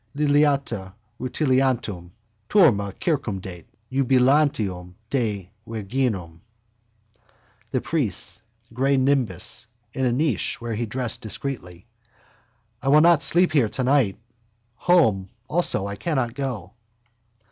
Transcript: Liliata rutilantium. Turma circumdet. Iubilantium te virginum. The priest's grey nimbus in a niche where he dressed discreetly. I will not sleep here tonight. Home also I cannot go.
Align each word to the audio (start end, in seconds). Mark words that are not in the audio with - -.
Liliata 0.17 0.93
rutilantium. 1.19 2.09
Turma 2.49 2.91
circumdet. 2.99 3.65
Iubilantium 3.91 4.95
te 5.11 5.51
virginum. 5.67 6.39
The 7.69 7.81
priest's 7.81 8.41
grey 8.73 8.97
nimbus 8.97 9.67
in 9.93 10.05
a 10.07 10.11
niche 10.11 10.59
where 10.59 10.73
he 10.73 10.87
dressed 10.87 11.21
discreetly. 11.21 11.85
I 12.81 12.87
will 12.87 13.01
not 13.01 13.21
sleep 13.21 13.51
here 13.51 13.69
tonight. 13.69 14.17
Home 14.77 15.29
also 15.47 15.85
I 15.85 15.97
cannot 15.97 16.33
go. 16.33 16.73